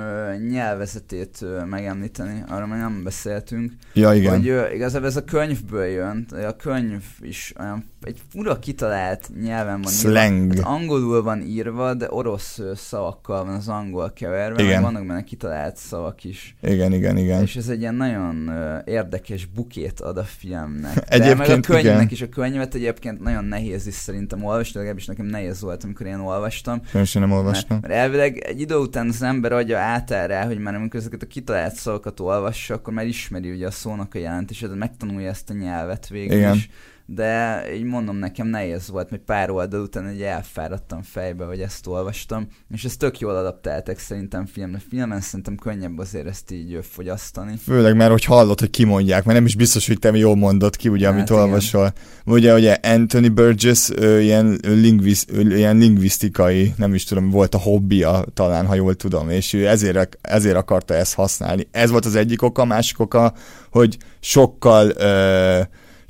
[0.51, 3.73] nyelvezetét megemlíteni, arra már nem beszéltünk.
[3.93, 4.37] Ja, igen.
[4.37, 9.93] Hogy igazából ez a könyvből jön, a könyv is olyan egy fura kitalált nyelven van
[9.93, 10.53] Slang.
[10.53, 10.69] írva.
[10.69, 14.83] Hát angolul van írva, de orosz szavakkal van az angol keverve, Igen.
[14.83, 16.57] vannak benne kitalált szavak is.
[16.63, 17.43] Igen, igen, igen.
[17.43, 18.51] És ez egy ilyen nagyon
[18.85, 20.95] érdekes bukét ad a filmnek.
[20.95, 22.09] De Egyébként meg a könyvnek igen.
[22.11, 26.19] is, a könyvet egyébként nagyon nehéz is szerintem olvasni, legalábbis nekem nehéz volt, amikor én
[26.19, 26.81] olvastam.
[27.05, 27.79] Sem nem olvastam.
[27.81, 31.23] Mert, mert elvileg egy idő után az ember agya átáll rá, hogy már amikor ezeket
[31.23, 35.55] a kitalált szavakat olvassa, akkor már ismeri ugye a szónak a jelentését, megtanulja ezt a
[35.55, 36.55] nyelvet végül Igen.
[36.55, 36.71] is.
[37.15, 41.87] De így mondom, nekem nehéz volt, mert pár oldal után egy elfáradtam fejbe, hogy ezt
[41.87, 44.81] olvastam, és ezt tök jól adaptáltak szerintem filmre.
[44.89, 47.57] Filmen szerintem könnyebb azért ezt így fogyasztani.
[47.65, 50.89] Főleg, mert hogy hallod, hogy kimondják, mert nem is biztos, hogy te jól mondod ki,
[50.89, 51.43] ugye, Hát amit igen.
[51.43, 51.93] olvasol.
[52.25, 57.59] Ugye, ugye Anthony Burgess ő, ilyen, lingvisz, ő, ilyen lingvisztikai, nem is tudom, volt a
[57.59, 61.69] hobbija talán, ha jól tudom, és ő ezért, ezért akarta ezt használni.
[61.71, 63.33] Ez volt az egyik oka, a másik oka,
[63.71, 65.61] hogy sokkal ö,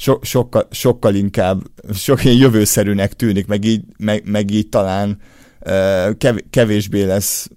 [0.01, 1.63] so, sokkal, sokkal inkább,
[1.95, 5.19] sok ilyen jövőszerűnek tűnik, meg így, meg, meg így talán
[6.51, 7.49] kevésbé lesz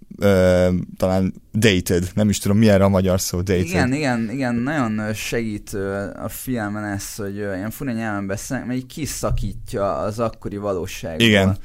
[0.97, 3.65] talán dated, nem is tudom, mi erre a magyar szó, dated.
[3.65, 5.73] Igen, igen, igen, nagyon segít
[6.23, 11.21] a filmen ez, hogy ilyen fura nyelven beszélnek, mert így kiszakítja az akkori valóságot.
[11.21, 11.58] Igen.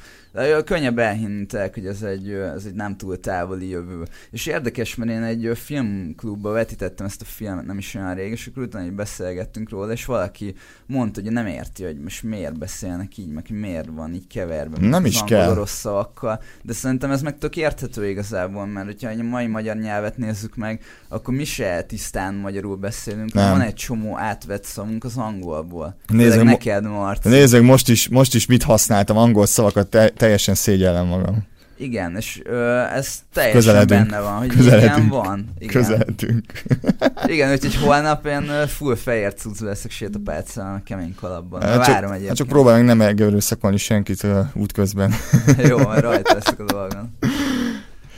[0.65, 4.03] Könnyebb elhinni tényleg, hogy ez egy, ez egy nem túl távoli jövő.
[4.31, 8.47] És érdekes, mert én egy filmklubba vetítettem ezt a filmet nem is olyan rég, és
[8.47, 10.55] akkor utána így beszélgettünk róla, és valaki
[10.87, 14.89] mondta, hogy nem érti, hogy most miért beszélnek így, meg miért van így keverve.
[14.89, 15.65] Nem is kell.
[15.67, 20.57] szavakkal, de szerintem ez meg tök érthető igazából, mert hogyha a mai magyar nyelvet nézzük
[20.57, 23.51] meg, akkor mi se tisztán magyarul beszélünk, Nem.
[23.51, 25.97] van egy csomó átvett szavunk az angolból.
[26.07, 27.29] Nézzük, neked, Marci.
[27.29, 31.47] Nézzük, most is, most is mit használtam, angol szavakat, te, teljesen szégyellem magam.
[31.81, 34.09] Igen, és ö, ez teljesen Közeledünk.
[34.09, 34.97] benne van, hogy Közeledünk.
[34.97, 35.53] igen, van.
[35.59, 35.73] Igen.
[35.83, 36.45] Közeltünk.
[37.27, 41.63] Igen, úgyhogy holnap én full fehér cucc leszek sétapálcán, kemény kalapban.
[41.63, 42.37] Hát Hát csak, várom hát egyébként.
[42.39, 45.15] csak próbálunk nem megerőszakolni senkit uh, útközben.
[45.69, 47.17] Jó, majd rajta leszek a dolgon.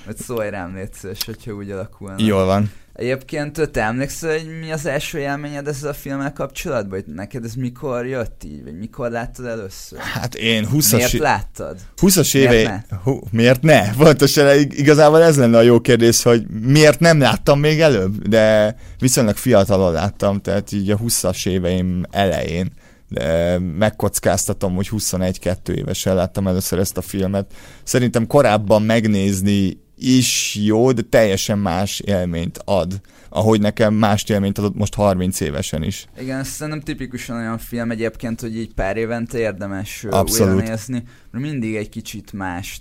[0.07, 2.15] Vagy szólj rám, légy szíves, hogyha úgy alakulna.
[2.19, 2.71] Jól van.
[3.01, 7.03] Egyébként te emlékszel, hogy mi az első élményed ezzel a filmmel kapcsolatban?
[7.05, 8.65] Hogy neked ez mikor jött így?
[8.65, 9.99] Vagy mikor láttad először?
[9.99, 11.77] Hát én 20-as, Miért láttad?
[12.01, 12.85] 20-as Miért éve...
[13.03, 13.95] Hú, miért ne?
[13.95, 18.77] Pontosan ig- igazából ez lenne a jó kérdés, hogy miért nem láttam még előbb, de
[18.99, 22.73] viszonylag fiatalon láttam, tehát így a 20-as éveim elején.
[23.09, 27.53] De megkockáztatom, hogy 21-2 évesen láttam először ezt a filmet.
[27.83, 33.01] Szerintem korábban megnézni is jó, de teljesen más élményt ad.
[33.33, 36.07] Ahogy nekem más élményt adott most 30 évesen is.
[36.21, 40.55] Igen, szerintem tipikusan olyan film egyébként, hogy így pár évente érdemes Abszolút.
[40.55, 42.81] újra nézni, mert mindig egy kicsit mást,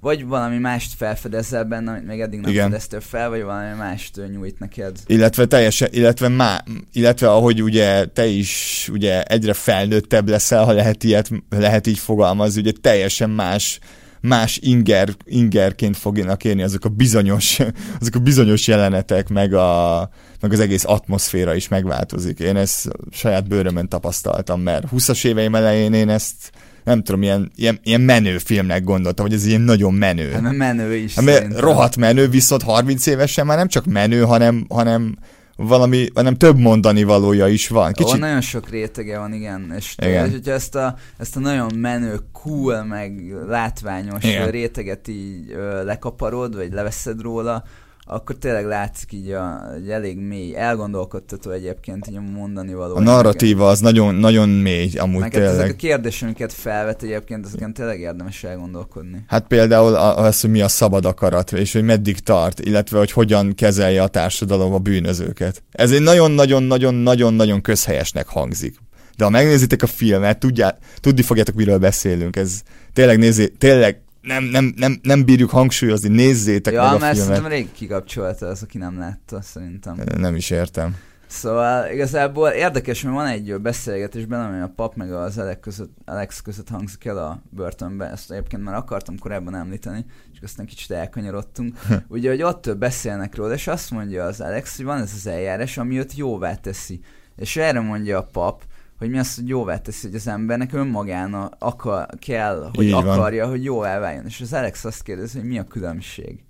[0.00, 2.64] vagy valami mást felfedezel benne, amit még eddig nem Igen.
[2.70, 4.96] fedeztél fel, vagy valami mást nyújt neked.
[5.06, 11.04] Illetve teljesen, illetve má, illetve ahogy ugye te is ugye egyre felnőttebb leszel, ha lehet
[11.04, 13.78] ilyet, lehet így fogalmazni, ugye teljesen más
[14.22, 17.58] más inger, ingerként fognak érni azok a bizonyos,
[18.00, 22.38] azok a bizonyos jelenetek, meg, a, meg az egész atmoszféra is megváltozik.
[22.38, 26.52] Én ezt saját bőrömön tapasztaltam, mert 20-as éveim elején én ezt
[26.84, 30.30] nem tudom, ilyen, ilyen, ilyen menő filmnek gondoltam, hogy ez ilyen nagyon menő.
[30.30, 31.14] Hát menő is.
[31.14, 35.16] Hát, rohadt menő, viszont 30 évesen már nem csak menő, hanem, hanem
[35.56, 37.92] valami, hanem több mondani valója is van.
[37.92, 38.14] Kicsit...
[38.14, 39.72] Ó, nagyon sok rétege van, igen.
[39.76, 40.26] És, igen.
[40.26, 44.50] és hogyha ezt a, ezt a nagyon menő, cool, meg látványos igen.
[44.50, 47.64] réteget így ö, lekaparod, vagy leveszed róla,
[48.04, 52.96] akkor tényleg látszik így a, egy elég mély, elgondolkodtató egyébként így a mondani való.
[52.96, 55.50] A narratíva az nagyon, nagyon mély amúgy Meg tényleg.
[55.52, 59.24] ezek a kérdések, amiket felvet egyébként, ezeken tényleg érdemes elgondolkodni.
[59.26, 63.54] Hát például az, hogy mi a szabad akarat, és hogy meddig tart, illetve hogy hogyan
[63.54, 65.62] kezelje a társadalom a bűnözőket.
[65.72, 68.76] Ez egy nagyon-nagyon-nagyon-nagyon-nagyon közhelyesnek hangzik.
[69.16, 72.36] De ha megnézitek a filmet, tudjá, tudni fogjátok, miről beszélünk.
[72.36, 72.60] Ez
[72.92, 77.34] tényleg nézi, tényleg nem, nem, nem, nem bírjuk hangsúlyozni, nézzétek ja, meg a mert filmet.
[77.34, 79.98] szerintem rég kikapcsolta az, aki nem látta, szerintem.
[80.16, 80.96] Nem is értem.
[81.32, 86.40] Szóval igazából érdekes, mert van egy beszélgetésben, ami a pap meg az Alex között, Alex
[86.40, 91.78] között hangzik el a börtönben, ezt egyébként már akartam korábban említeni, és aztán kicsit elkanyarodtunk.
[92.08, 95.78] Ugye, hogy ott beszélnek róla, és azt mondja az Alex, hogy van ez az eljárás,
[95.78, 97.00] ami őt jóvá teszi.
[97.36, 98.62] És erre mondja a pap,
[99.02, 103.42] hogy mi azt, hogy jóvá teszi, hogy az embernek önmagán akar, kell, hogy Így akarja,
[103.42, 103.50] van.
[103.50, 104.24] hogy jó elváljon.
[104.26, 106.44] És az Alex azt kérdezi, hogy mi a különbség.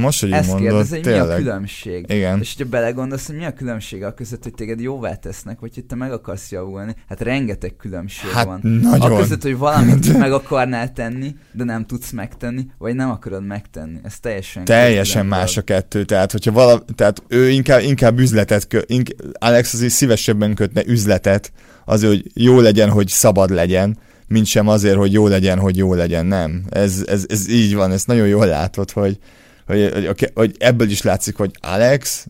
[0.00, 1.26] Most, hogy Ezt mondod, kérdezi, hogy tényleg.
[1.26, 2.04] mi a különbség.
[2.08, 2.40] Igen.
[2.40, 5.84] És hogyha belegondolsz, hogy mi a különbség a között, hogy téged jóvá tesznek, vagy hogy
[5.84, 8.60] te meg akarsz javulni, hát rengeteg különbség hát van.
[8.62, 9.12] Nagyon.
[9.12, 13.98] A között, hogy valamit meg akarnál tenni, de nem tudsz megtenni, vagy nem akarod megtenni.
[14.02, 16.04] Ez teljesen Teljesen más a kettő.
[16.04, 21.52] Tehát, hogyha vala, tehát ő inkább, inkább üzletet, kö, ink, Alex azért szívesebben kötne üzletet,
[21.84, 25.94] az, hogy jó legyen, hogy szabad legyen, mint sem azért, hogy jó legyen, hogy jó
[25.94, 26.26] legyen.
[26.26, 26.62] Nem.
[26.70, 29.18] Ez, ez, ez így van, ezt nagyon jól látod, hogy,
[29.66, 32.26] hogy, hogy, hogy ebből is látszik, hogy Alex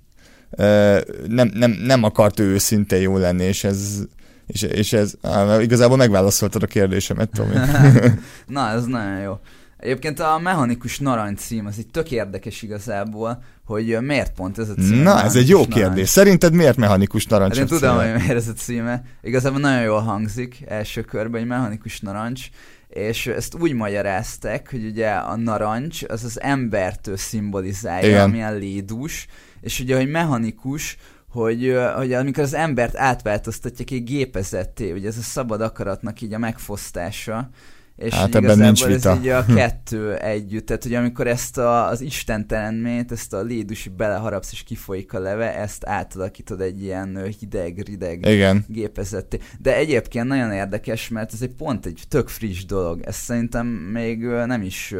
[1.26, 3.98] nem, nem, nem akart ő őszintén jó lenni, és ez,
[4.46, 7.54] és, és ez á, igazából megválaszoltad a kérdésemet, Tomi.
[8.46, 9.38] Na, ez nagyon jó.
[9.76, 14.74] Egyébként a mechanikus narancs cím, az egy tök érdekes igazából, hogy miért pont ez a
[14.74, 15.02] cím.
[15.02, 15.74] Na, ez egy jó narancs.
[15.74, 16.08] kérdés.
[16.08, 17.58] Szerinted miért mechanikus narancs?
[17.58, 19.02] Hát én tudom, hogy miért ez a címe.
[19.22, 22.48] Igazából nagyon jól hangzik első körben, egy mechanikus narancs,
[22.96, 28.22] és ezt úgy magyarázták, hogy ugye a narancs az az embertől szimbolizálja, Igen.
[28.22, 29.26] amilyen lédús,
[29.60, 30.96] és ugye, hogy mechanikus,
[31.30, 36.38] hogy, hogy amikor az embert átváltoztatják egy gépezetté, ugye ez a szabad akaratnak így a
[36.38, 37.50] megfosztása,
[37.96, 39.10] és hát ebben nincs vita.
[39.10, 43.88] ez így a kettő együtt, tehát hogy amikor ezt a, az istentelenményt, ezt a lédusi
[43.88, 48.64] beleharapsz és kifolyik a leve, ezt átalakítod egy ilyen hideg-rideg Igen.
[48.68, 49.38] gépezetté.
[49.58, 53.00] De egyébként nagyon érdekes, mert ez egy pont egy tök friss dolog.
[53.04, 54.94] Ezt szerintem még nem is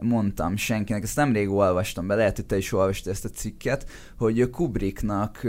[0.00, 3.86] mondtam senkinek, ezt nemrég olvastam be, lehet, hogy te is olvastad ezt a cikket,
[4.18, 5.46] hogy Kubricknak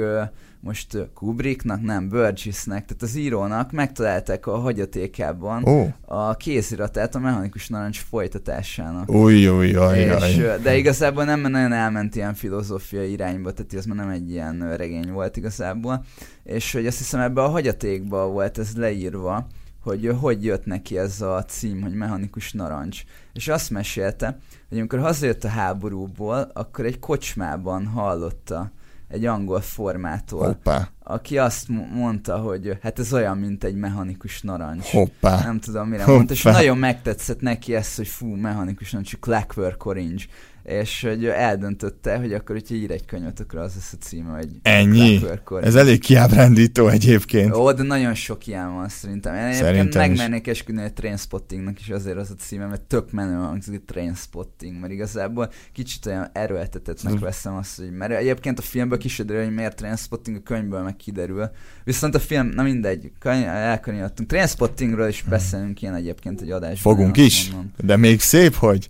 [0.65, 5.93] most Kubricknak, nem, Burgessnek, tehát az írónak megtalálták a hagyatékában oh.
[6.05, 9.11] a kéziratát a mechanikus narancs folytatásának.
[9.11, 13.97] Új, új, új, és, De igazából nem nagyon elment ilyen filozófiai irányba, tehát ez már
[13.97, 16.05] nem egy ilyen regény volt igazából.
[16.43, 19.47] És hogy azt hiszem ebbe a hagyatékba volt ez leírva,
[19.83, 23.03] hogy hogy jött neki ez a cím, hogy mechanikus narancs.
[23.33, 24.37] És azt mesélte,
[24.69, 28.71] hogy amikor hazajött a háborúból, akkor egy kocsmában hallotta
[29.07, 30.89] egy angol formától, Hoppá.
[31.03, 34.89] aki azt mondta, hogy hát ez olyan, mint egy mechanikus narancs.
[34.89, 35.43] Hoppá.
[35.43, 36.15] Nem tudom, mire Hoppá.
[36.15, 40.23] mondta, és nagyon megtetszett neki ezt, hogy fú, mechanikus narancs, Clockwork Orange
[40.65, 44.49] és hogy eldöntötte, hogy akkor, hogyha ír egy könyvet, akkor az lesz a címe, hogy
[44.61, 45.21] Ennyi?
[45.61, 47.55] Ez elég kiábrándító egyébként.
[47.55, 49.35] Ó, de nagyon sok ilyen van szerintem.
[49.35, 53.81] Én szerintem megmennék esküdni egy Trainspottingnak is azért az a címe, mert tök menő hangzik
[53.81, 59.43] a Trainspotting, mert igazából kicsit olyan erőltetetnek veszem azt, hogy mert egyébként a filmből kiderül,
[59.43, 61.49] hogy miért Trainspotting, a könyvből meg kiderül.
[61.83, 64.29] Viszont a film, na mindegy, elkanyarodtunk.
[64.29, 66.95] Trainspottingről is beszélünk ilyen egyébként egy adásban.
[66.95, 67.71] Fogunk is, mondom.
[67.83, 68.89] de még szép, hogy?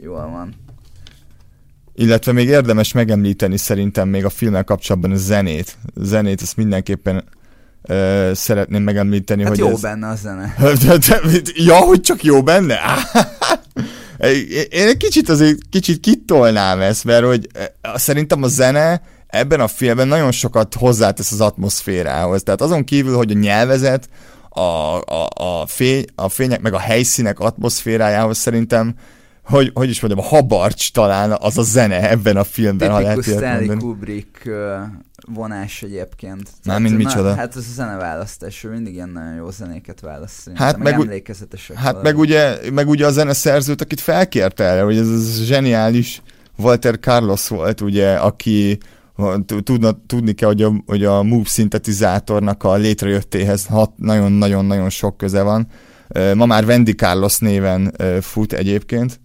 [0.00, 0.62] Jól van.
[1.94, 5.76] Illetve még érdemes megemlíteni szerintem még a filmmel kapcsolatban a zenét.
[5.94, 7.24] A zenét ezt mindenképpen
[7.82, 9.80] ö, szeretném megemlíteni, hát hogy jó ez...
[9.80, 10.54] benne a zene.
[11.68, 12.78] ja, hogy csak jó benne?
[14.70, 17.48] Én egy kicsit azért kicsit kitolnám ezt, mert hogy
[17.94, 22.42] szerintem a zene ebben a filmben nagyon sokat hozzátesz az atmoszférához.
[22.42, 24.08] Tehát azon kívül, hogy a nyelvezet,
[24.48, 28.94] a, a, a, fény, a fények meg a helyszínek atmoszférájához szerintem
[29.44, 33.16] hogy, hogy is mondjam, a habarcs talán az a zene ebben a filmben, ha lehet
[33.16, 33.80] Tipikus Stanley mondani.
[33.80, 34.50] Kubrick
[35.26, 36.50] vonás egyébként.
[36.64, 37.34] Mármint Tehát, micsoda?
[37.34, 40.50] Hát az a zeneválasztás, ő mindig ilyen nagyon jó zenéket választ.
[40.54, 41.76] Hát meg, meg emlékezetesek.
[41.76, 46.22] Hát meg ugye, meg ugye a zeneszerzőt, akit felkérte erre, hogy ez az zseniális
[46.56, 48.78] Walter Carlos volt, ugye, aki
[49.64, 55.66] tudna, tudni kell, hogy a, hogy a Move szintetizátornak a létrejöttéhez nagyon-nagyon-nagyon sok köze van.
[56.34, 59.20] Ma már Wendy Carlos néven fut egyébként.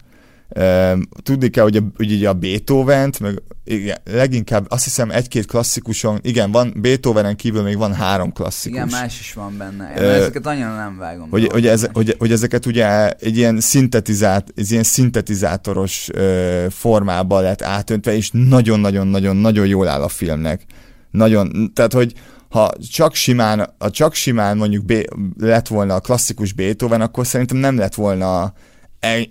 [1.22, 6.18] Tudni kell, hogy, a, hogy ugye a Beethoven-t, meg igen, leginkább azt hiszem egy-két klasszikuson,
[6.22, 8.76] igen, van Beethovenen kívül még van három klasszikus.
[8.76, 9.92] Igen, más is van benne.
[9.96, 11.30] Ö, Ö, ezeket annyira nem vágom.
[11.30, 17.40] hogy, hogy, ez, hogy, hogy ezeket ugye egy ilyen, szintetizát, egy ilyen szintetizátoros ö, formába
[17.40, 20.64] lett átöntve, és nagyon-nagyon-nagyon-nagyon jól áll a filmnek.
[21.10, 22.12] Nagyon, tehát hogy
[22.48, 24.92] ha csak simán, ha csak simán mondjuk B,
[25.38, 28.52] lett volna a klasszikus Beethoven, akkor szerintem nem lett volna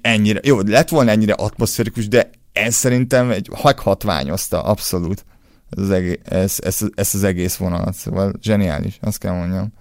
[0.01, 5.25] ennyire, jó, lett volna ennyire atmoszférikus, de ez szerintem egy meghatványozta, abszolút.
[5.69, 9.73] Ez az, egész, ez, ez, ez az egész vonalat, szóval zseniális, azt kell mondjam.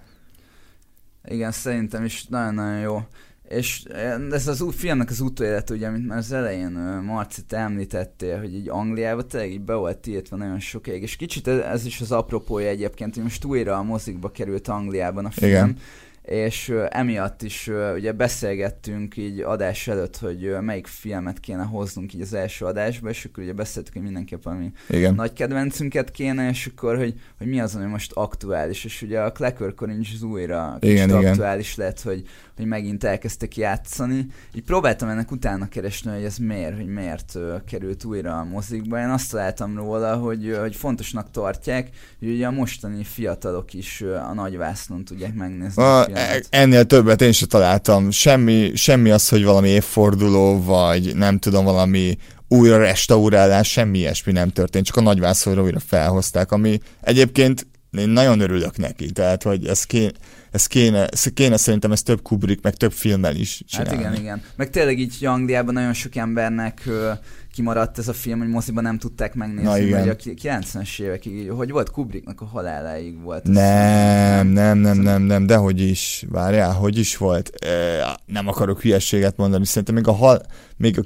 [1.27, 3.01] Igen, szerintem is nagyon-nagyon jó.
[3.49, 3.83] És
[4.31, 8.39] ez az új filmnek az utóélet, ugye, amit már az elején ö, Marci, te említettél,
[8.39, 12.01] hogy így Angliába tényleg így be volt tiltva nagyon sokáig, és kicsit ez, ez is
[12.01, 15.77] az apropója egyébként, hogy most újra a mozikba került Angliában a film, Igen.
[16.21, 22.33] És emiatt is ugye beszélgettünk így adás előtt, hogy melyik filmet kéne hoznunk így az
[22.33, 25.15] első adásba, és akkor ugye beszéltük, hogy mindenképp valami Igen.
[25.15, 29.31] nagy kedvencünket kéne, és akkor, hogy, hogy mi az, ami most aktuális, és ugye a
[29.31, 31.25] Clacker Coringe az újra Igen, igen.
[31.25, 32.23] aktuális lett, hogy,
[32.55, 34.25] hogy megint elkezdtek játszani.
[34.53, 38.99] Így próbáltam ennek utána keresni, hogy ez miért, hogy miért került újra a mozikba.
[38.99, 44.33] Én azt találtam róla, hogy, hogy fontosnak tartják, hogy ugye a mostani fiatalok is a
[44.33, 46.18] nagyvásznon tudják megnézni a, A,
[46.49, 48.11] ennél többet én sem találtam.
[48.11, 54.49] Semmi, semmi az, hogy valami évforduló, vagy nem tudom, valami újra restaurálás, semmi ilyesmi nem
[54.49, 59.83] történt, csak a nagyvászorra újra felhozták, ami egyébként én nagyon örülök neki, tehát hogy ez
[59.83, 60.11] kéne,
[60.51, 64.07] ez kéne, ez kéne szerintem ez több Kubrick, meg több filmmel is Hát csinálni.
[64.09, 64.41] igen, igen.
[64.55, 67.11] Meg tényleg így Angliában nagyon sok embernek ö,
[67.53, 69.99] kimaradt ez a film, hogy moziban nem tudták megnézni, Na igen.
[69.99, 73.43] vagy a ki- 90-es évekig, hogy volt Kubricknak a haláláig volt.
[73.43, 77.49] Nem, nem, nem, nem, nem, de hogy is, várjál, hogy is volt?
[77.65, 80.41] E, nem akarok hülyességet mondani, szerintem még a, hal,
[80.77, 81.03] még a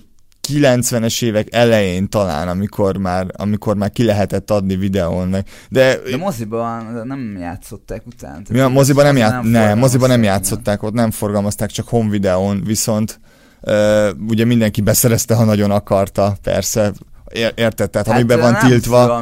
[0.51, 5.31] 90-es évek elején talán, amikor már, amikor már ki lehetett adni videón.
[5.69, 8.41] De, De moziban nem játszották utána.
[8.49, 12.63] mi a moziban nem, ját, nem, moziban nem játszották ott, nem forgalmazták, csak home videón,
[12.65, 13.19] viszont
[13.61, 16.91] uh, ugye mindenki beszerezte, ha nagyon akarta, persze.
[17.31, 17.89] Ér- Érted?
[17.89, 19.13] Tehát Hát, amiben van nem tiltva,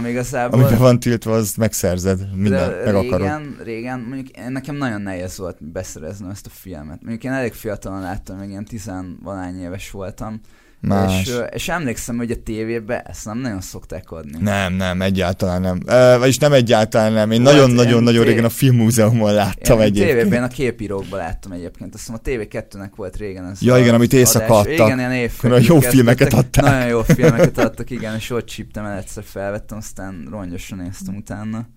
[0.51, 3.19] amiben van tiltva, azt megszerzed, minden, de meg akarod.
[3.27, 6.99] régen, régen, mondjuk nekem nagyon nehéz volt beszerezni ezt a filmet.
[7.01, 10.39] Mondjuk én elég fiatalon láttam, még ilyen tizenvalány éves voltam.
[10.81, 11.21] Más.
[11.21, 14.37] És, és emlékszem, hogy a tévében ezt nem nagyon szokták adni.
[14.39, 15.79] Nem, nem, egyáltalán nem.
[15.85, 17.31] E, vagyis nem egyáltalán nem.
[17.31, 20.17] Én nagyon-nagyon-nagyon régen a Filmmúzeumon láttam Én egyébként.
[20.17, 21.93] tévében a képírókban láttam egyébként.
[21.93, 24.73] Azt hiszem a TV2-nek volt régen ez Ja, igen, amit éjszaka adtak.
[24.73, 26.65] Igen, ilyen a jó filmeket adták.
[26.65, 31.67] Nagyon jó filmeket adtak, igen, és ott csíptem el, egyszer felvettem, aztán rongyosan néztem utána.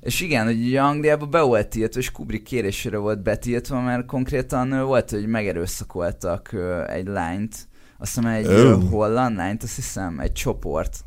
[0.00, 4.84] És igen, hogy ugye Angliában be volt tiltva, és Kubrick kérésére volt betiltva, mert konkrétan
[4.84, 6.54] volt, hogy megerőszakoltak
[6.88, 8.90] egy lányt, azt hiszem egy oh.
[8.90, 11.04] holland lányt, azt hiszem, egy csoport,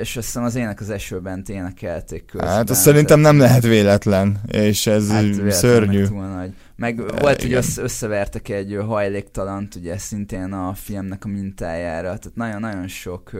[0.00, 2.48] és azt hiszem az ének az esőben énekelték közben.
[2.48, 5.98] Hát azt szerintem nem lehet véletlen, és ez Hát szörnyű.
[5.98, 6.54] meg túl nagy.
[6.76, 7.58] Meg E, volt, hogy igen.
[7.58, 13.30] össze, összevertek egy hajléktalant, ugye szintén a filmnek a mintájára, tehát nagyon-nagyon sok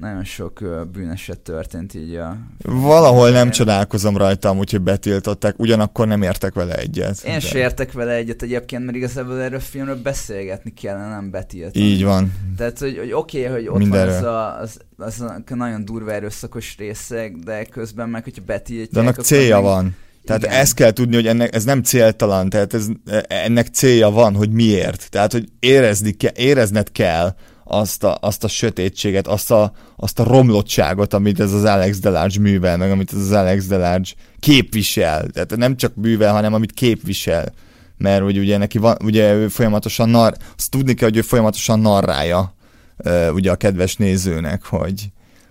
[0.00, 0.60] nagyon sok
[0.92, 2.36] bűneset történt így a...
[2.62, 7.22] Valahol nem csodálkozom rajta, úgyhogy betiltották, ugyanakkor nem értek vele egyet.
[7.24, 11.30] Én De se értek vele egyet egyébként, mert igazából erről a filmről beszélgetni kellene, nem
[11.30, 11.84] betiltani.
[11.84, 12.32] Így van.
[12.56, 14.20] Tehát, hogy, hogy oké, okay, hogy ott Mindenről.
[14.20, 18.90] van az a, az, az a nagyon durva erőszakos részek, de közben meg, hogyha betiltják...
[18.90, 19.96] De annak célja meg- van.
[20.24, 20.54] Tehát Igen.
[20.54, 22.86] ezt kell tudni, hogy ennek, ez nem céltalan, tehát ez,
[23.28, 25.10] ennek célja van, hogy miért.
[25.10, 27.34] Tehát, hogy érezni ke, érezned kell
[27.70, 32.40] azt a, azt a sötétséget, azt a, azt a romlottságot, amit ez az Alex Delarge
[32.40, 35.26] művel, meg amit ez az Alex Delarge képvisel.
[35.26, 37.52] Tehát nem csak művel, hanem amit képvisel.
[37.96, 41.80] Mert hogy ugye neki van, ugye ő folyamatosan nar, azt tudni kell, hogy ő folyamatosan
[41.80, 42.54] narrálja
[42.96, 45.10] uh, ugye a kedves nézőnek, hogy,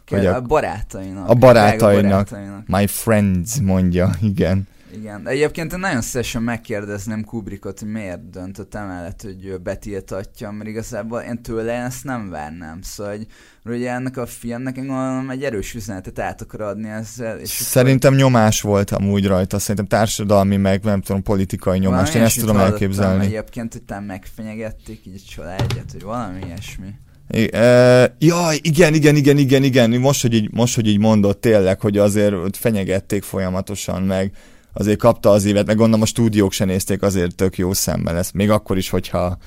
[0.09, 1.29] hogy a, a barátainak.
[1.29, 2.29] a barátainak.
[2.29, 2.67] barátainak.
[2.67, 4.67] my friends mondja, igen.
[4.93, 11.19] Igen, egyébként én nagyon szívesen megkérdezném Kubrickot, hogy miért döntött emellett, hogy betiltatja, mert igazából
[11.19, 12.81] én tőle ezt nem várnám.
[12.81, 13.27] Szóval, hogy
[13.73, 17.37] ugye ennek a filmnek én gondolom egy erős üzenetet át akar adni ezzel.
[17.37, 18.25] És Szerintem akkor...
[18.25, 23.25] nyomás volt amúgy rajta, szerintem társadalmi, meg nem tudom, politikai nyomást, én ezt tudom elképzelni.
[23.25, 26.93] Egyébként, hogy tám megfenyegették így a családját, hogy valami ilyesmi.
[27.31, 31.41] I, e, jaj, igen, igen, igen, igen, igen, most hogy, így, most, hogy így mondott
[31.41, 34.31] tényleg, hogy azért fenyegették folyamatosan, meg
[34.73, 38.33] azért kapta az évet, meg gondolom a stúdiók se nézték azért tök jó szemben ezt,
[38.33, 39.37] még akkor is, hogyha,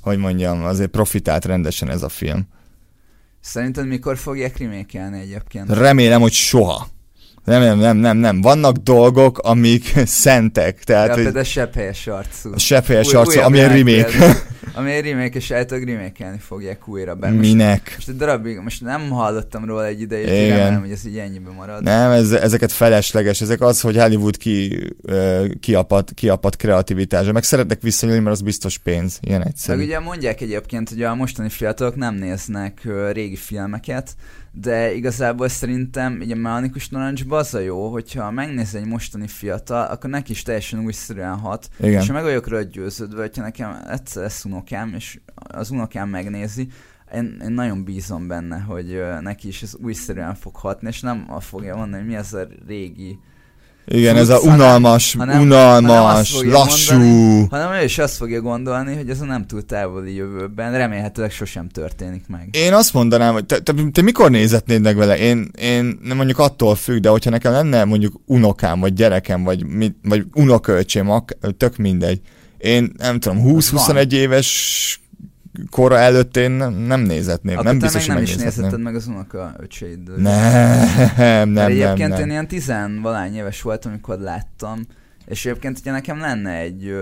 [0.00, 2.48] hogy mondjam, azért profitált rendesen ez a film.
[3.40, 5.70] Szerinted mikor fogják remékelni egyébként?
[5.70, 6.88] Remélem, hogy soha.
[7.44, 8.40] Nem, nem, nem, nem, nem.
[8.40, 10.84] Vannak dolgok, amik szentek.
[10.84, 11.22] Tehát, ja, hogy...
[11.22, 12.52] például a sepphelyes arcú.
[12.52, 14.12] A sepphelyes arcú, ami remake.
[14.78, 17.28] ami egy remake, és általában remake fogják újra be.
[17.28, 17.92] Most, Minek?
[17.94, 20.48] Most egy darabig, most nem hallottam róla egy ideig, Igen.
[20.48, 21.82] remélem, hogy ez így ennyibe marad.
[21.82, 23.40] Nem, ez, ezeket felesleges.
[23.40, 24.86] Ezek az, hogy Hollywood ki,
[25.60, 27.32] kiapad, kiapad kreativitásra.
[27.32, 29.18] Meg szeretnek visszanyúlni, mert az biztos pénz.
[29.20, 29.78] Ilyen egyszerű.
[29.78, 34.14] Meg ugye mondják egyébként, hogy a mostani fiatalok nem néznek régi filmeket,
[34.52, 39.86] de igazából szerintem ugye a Mechanikus Narancsba az a jó, hogyha megnéz egy mostani fiatal,
[39.86, 41.68] akkor neki is teljesen újszerűen hat.
[41.80, 42.00] Igen.
[42.00, 46.68] És meg vagyok rá győződve, hogyha nekem egyszer lesz unokám, és az unokám megnézi,
[47.14, 51.46] én, én nagyon bízom benne, hogy neki is ez újszerűen fog hatni, és nem azt
[51.46, 53.18] fogja mondani, hogy mi ez a régi
[53.90, 56.94] igen, ez a unalmas, hanem, unalmas, hanem lassú.
[56.94, 61.30] Mondani, hanem ő is azt fogja gondolni, hogy ez a nem túl távoli jövőben remélhetőleg
[61.30, 62.48] sosem történik meg.
[62.50, 65.18] Én azt mondanám, hogy te, te, te mikor nézetnéd meg vele?
[65.18, 69.66] Én, én nem mondjuk attól függ, de hogyha nekem lenne mondjuk unokám, vagy gyerekem, vagy,
[70.02, 71.22] vagy unokölcsém,
[71.56, 72.20] tök mindegy.
[72.58, 75.00] Én nem tudom, 20-21 éves
[75.70, 77.54] kora előtt én nem, nem nézetném.
[77.54, 80.20] Akkor nem biztos, meg nem is nézheted meg az unoka öcséid.
[80.20, 81.70] Nem, nem, nem.
[81.70, 82.20] Egyébként nem.
[82.20, 84.80] én ilyen tizenvalány éves voltam, amikor láttam,
[85.26, 86.94] és egyébként ugye nekem lenne egy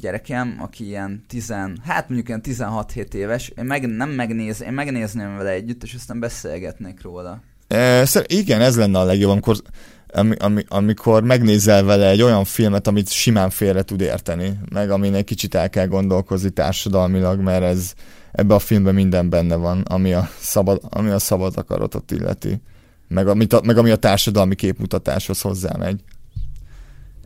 [0.00, 5.36] gyerekem, aki ilyen tizen, hát mondjuk ilyen 16 éves, én meg, nem megnéz, én megnézném
[5.36, 7.42] vele együtt, és aztán beszélgetnék róla.
[7.68, 9.56] E, igen, ez lenne a legjobb, amikor
[10.12, 15.14] ami, ami, amikor megnézel vele egy olyan filmet, amit simán félre tud érteni, meg amin
[15.14, 17.92] egy kicsit el kell gondolkozni társadalmilag, mert ez
[18.32, 22.60] ebbe a filmben minden benne van, ami a szabad, ami a szabad akaratot illeti,
[23.08, 26.00] meg, amit a, meg ami a társadalmi képmutatáshoz hozzámegy.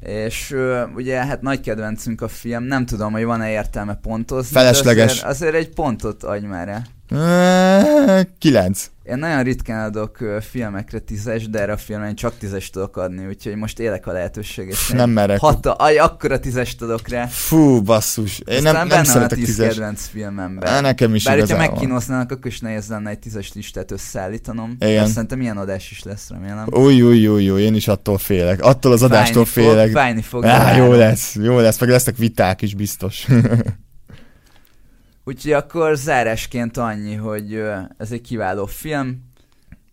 [0.00, 0.56] És
[0.94, 4.56] ugye hát nagy kedvencünk a film, nem tudom, hogy van-e értelme pontozni.
[4.56, 5.10] Felesleges.
[5.12, 6.86] Azért, azért egy pontot adj már -e.
[8.38, 8.90] Kilenc.
[9.04, 10.18] Én nagyon ritkán adok
[10.50, 14.76] filmekre tízes, de erre a filmre csak tízes tudok adni, úgyhogy most élek a lehetőséget.
[14.92, 15.38] Nem merek.
[15.38, 17.26] Hatta, aj, akkora tízest adok rá.
[17.26, 18.38] Fú, basszus.
[18.38, 19.68] Én Aztán nem, nem szeretek a tíz tízes.
[19.68, 20.68] kedvenc filmemben.
[20.68, 24.76] Á, nekem is Bár hogyha megkínoznának, akkor is nehéz lenne egy tízes listát összeállítanom.
[24.80, 25.02] Igen.
[25.02, 26.66] Azt szerintem ilyen adás is lesz, remélem.
[26.70, 28.62] Új, új, új, új, én is attól félek.
[28.62, 29.86] Attól az adástól fájni félek.
[29.86, 30.44] Fog, fájni fog.
[30.44, 33.26] Á, jó lesz, jó lesz, meg lesznek viták is biztos.
[35.24, 37.62] Úgyhogy akkor zárásként annyi, hogy
[37.98, 39.30] ez egy kiváló film.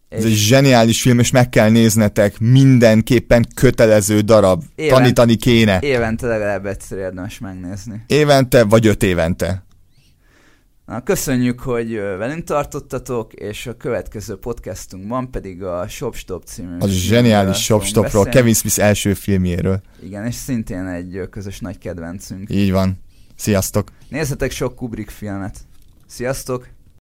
[0.10, 4.64] Ez egy zseniális film, és meg kell néznetek, mindenképpen kötelező darab.
[4.76, 5.80] Évent, Tanítani kéne.
[5.82, 8.04] Évente legalább egyszer érdemes megnézni.
[8.08, 9.64] Évente, vagy öt évente.
[10.86, 16.78] Na, köszönjük, hogy velünk tartottatok, és a következő podcastunkban pedig a Shopstop című...
[16.80, 19.82] A zseniális Shopstopról, Kevin Smith első filmjéről.
[20.04, 22.50] Igen, és szintén egy közös nagy kedvencünk.
[22.50, 23.00] Így van.
[23.40, 23.92] Sziasztok!
[24.10, 25.58] Nézzetek sok Kubrick filmet.
[26.08, 26.70] Sziasztok!